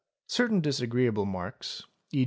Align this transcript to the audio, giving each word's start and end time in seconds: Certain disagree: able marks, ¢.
Certain 0.25 0.61
disagree: 0.61 1.05
able 1.05 1.27
marks, 1.27 1.83
¢. 2.13 2.19